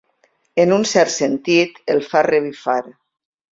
[0.63, 2.81] En un cert sentit, el fa revifar.